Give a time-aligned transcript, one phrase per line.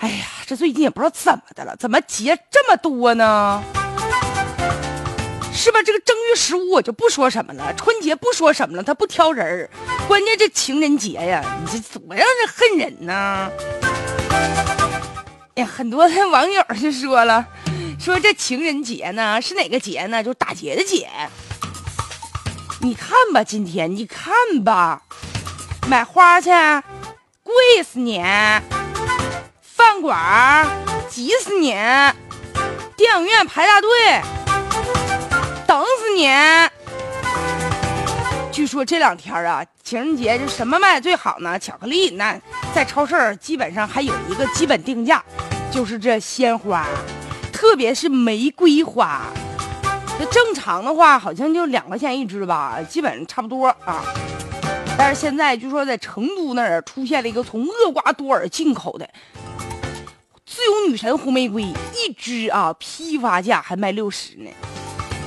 [0.00, 3.62] 哎呀，这最近也不知道怎么的了，怎么节这么多呢？
[5.52, 5.82] 是吧？
[5.82, 9.70] 这个正月十五我就不说什么了，春节不说什么了，他不挑人儿，
[10.08, 13.50] 关键这情人节呀，你这多让人恨人呢！
[15.56, 17.46] 哎呀，很多的网友就说了，
[17.98, 20.24] 说这情人节呢是哪个节呢？
[20.24, 21.10] 就打劫的劫。
[22.80, 24.32] 你看吧，今天你看
[24.64, 25.02] 吧，
[25.86, 26.48] 买花去，
[27.42, 28.18] 贵死你；
[30.00, 30.66] 饭馆
[31.10, 31.74] 挤死你；
[32.96, 33.88] 电影院排大队。
[35.66, 36.26] 等死你！
[38.50, 41.58] 据说这两天啊，情人节这什么卖最好呢？
[41.58, 42.34] 巧克力那
[42.74, 45.22] 在超市基本上还有一个基本定价，
[45.70, 46.86] 就是这鲜花，
[47.52, 49.20] 特别是玫瑰花。
[50.18, 54.02] 这正常的话好像就两块钱一支吧，基本差不多啊。
[54.96, 59.08] 但是现在据说在成都那儿出现了一个从厄瓜多尔进口的
[60.60, 64.50] 自由女神红玫瑰，一支啊批发价还卖六十呢。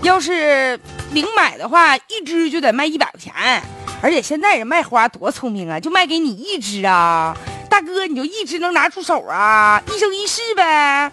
[0.00, 0.80] 要是
[1.12, 3.62] 零买的话，一支就得卖一百块钱，
[4.00, 7.36] 而且现在人卖花多聪明啊，就卖给你一支啊，
[7.68, 11.12] 大哥你就一支能拿出手啊，一生一世呗。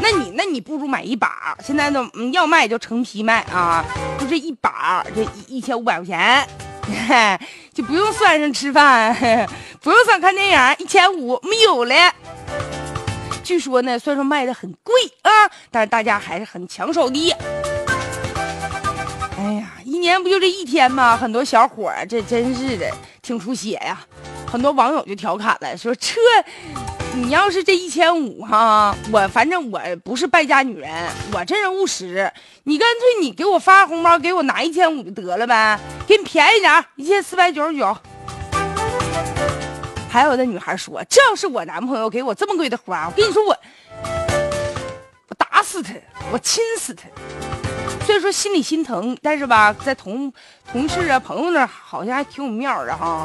[0.00, 3.84] 那你那你不如买一把，现在都要卖就成批卖啊，
[4.18, 7.38] 就这一把这一一千五百块钱，
[7.74, 9.14] 就不用算上吃饭，
[9.84, 11.94] 不用算看电影，一千五没有了。
[13.50, 17.36] 据说呢，虽然说卖的很贵啊，但是大家还是很抢手的。
[19.36, 21.16] 哎呀，一年不就这一天吗？
[21.16, 22.88] 很多小伙儿这真是的
[23.20, 24.06] 挺出血呀。
[24.46, 26.12] 很多网友就调侃了，说这
[27.16, 30.88] 你要是这一千五哈，我反正我不是败家女人，
[31.32, 32.32] 我这人务实。
[32.62, 35.76] 你干脆你给我发红包，给我拿一千五就得了呗，
[36.06, 37.98] 给你便宜点，一千四百九十九。
[40.10, 43.56] 还有的女孩说，这要是我男朋友给我这么贵的花，我跟你说我
[45.28, 45.94] 我打死他，
[46.32, 47.04] 我亲死他。
[48.04, 50.32] 虽然说心里心疼，但是吧，在同
[50.72, 53.24] 同事啊、朋友那好像还挺有面儿哈。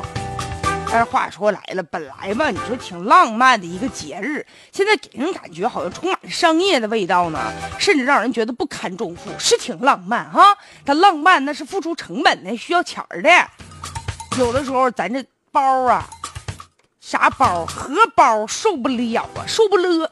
[0.87, 9.31] 但是话说来了，本来吧，你说挺浪漫的一个节日，现在给人感觉好像充满商业的味道呢，甚至让人觉得不堪重负。
[9.39, 13.29] 是挺浪漫哈，但浪漫那是付出成本的，需要钱儿的。
[14.37, 16.07] 有的时候咱这包啊，
[17.07, 20.09] 啥包，荷包受不了啊，受不了。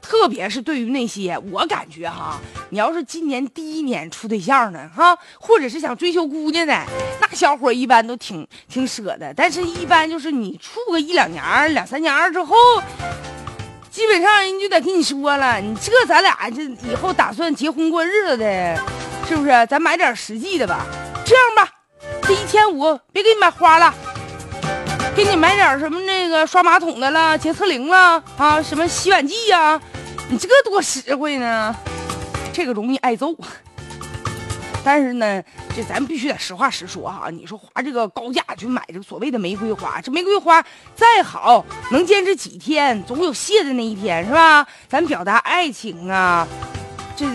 [0.00, 2.40] 特别是对于那些我感觉哈，
[2.70, 6.72] 你要是今年第一年处对象呢哈，或者是想追求姑娘的，
[7.20, 9.34] 那小伙一般都挺挺舍得。
[9.34, 12.56] 但是，一般就是你处个一两年、两三年之后，
[13.90, 18.82] 基本上人就得跟你说了，你这咱俩这以后打算结婚过日子的，
[19.28, 19.50] 是不是？
[19.66, 20.66] 咱买点实际的。
[20.66, 20.86] 吧，
[22.30, 23.92] 这一千五别给你买花了，
[25.16, 29.80] 给你买点什么那个刷马桶的了、洁厕灵了啊，什么洗碗剂呀。
[30.28, 31.74] 你这多实惠呢，
[32.52, 33.34] 这个容易挨揍。
[34.84, 35.42] 但是呢，
[35.74, 37.28] 这咱必须得实话实说哈。
[37.32, 40.64] 你说花这个高价去买这个所谓的玫瑰花，这玫瑰花
[40.94, 44.64] 再好，能坚持几天，总有谢的那一天，是吧？
[44.88, 46.46] 咱表达爱情啊。
[47.16, 47.26] 这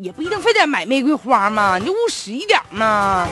[0.00, 3.28] 也不一定非得买玫瑰花嘛，你就务实一点嘛。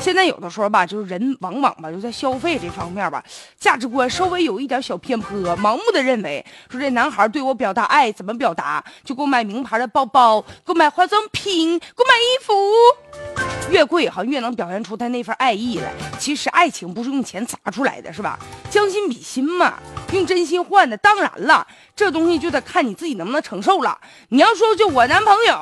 [0.00, 3.22] 现在有的时候吧，就是人往往吧，就在消费这方面吧，
[3.58, 15.92] 价值观稍微有一点小偏颇，盲目的认为说这男孩对我表达爱怎么表达，就给我买名牌的包包，给我买化妆品，给我买衣服，越贵哈越能表现出他那份爱意来。
[16.18, 18.38] 其实爱情不是用钱砸出来的，是吧？
[18.70, 19.74] 将心比心嘛，
[20.12, 20.96] 用真心换的。
[20.96, 21.66] 当然了。
[21.94, 23.98] 这东西就得看你自己能不能承受了。
[24.28, 25.54] 你要说就我男朋友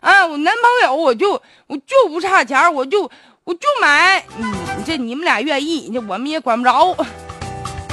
[0.00, 3.08] 啊，我男朋友我就我就不差钱，我就
[3.46, 4.24] 我就买。
[4.38, 4.52] 嗯，
[4.84, 6.96] 这你们俩愿意，这我们也管不着。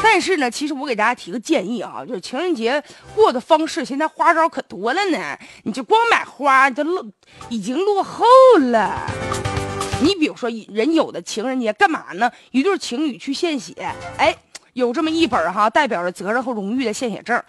[0.02, 2.84] 但是呢，其实我给大家提个建议啊，就是情人节
[3.14, 5.38] 过的方式，现在花招可多了呢。
[5.62, 7.06] 你就光买花，这落
[7.50, 8.26] 已经落后
[8.62, 9.00] 了。
[10.02, 12.32] 你比如说，人有的情人节干嘛呢？
[12.50, 13.76] 一对情侣去献血，
[14.18, 14.36] 哎，
[14.74, 17.40] 有这么一本哈，代表着责任和荣誉的献血证。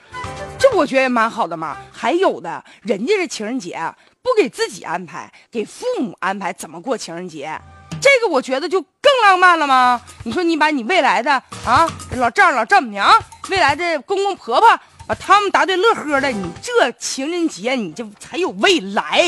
[0.58, 1.78] 这我觉得也蛮好的嘛。
[1.90, 3.80] 还有的人家这情人节
[4.24, 7.60] 不给自己安排，给父母安排怎么过情人节，
[8.00, 10.00] 这个我觉得就更浪漫了吗？
[10.24, 11.30] 你说你把你未来的
[11.66, 13.06] 啊老丈老丈母娘，
[13.50, 19.22] 未来的公公婆婆，把他们答对乐呵的，你这情人节你就才有未来。